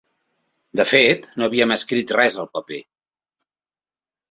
[0.79, 2.83] De fet, no havien escrit res al paper.